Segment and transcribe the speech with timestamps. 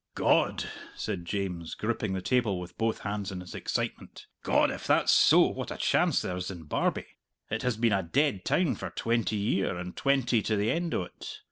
[0.15, 5.11] "God!" said James, gripping the table with both hands in his excitement "God, if that's
[5.11, 7.17] so, what a chance there's in Barbie!
[7.51, 11.39] It has been a dead town for twenty year, and twenty to the end o't.